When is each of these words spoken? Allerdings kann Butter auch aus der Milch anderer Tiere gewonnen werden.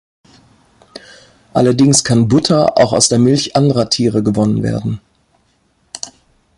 Allerdings 1.53 2.03
kann 2.03 2.27
Butter 2.27 2.75
auch 2.79 2.91
aus 2.91 3.07
der 3.07 3.19
Milch 3.19 3.55
anderer 3.55 3.87
Tiere 3.87 4.23
gewonnen 4.23 4.63
werden. 4.63 4.99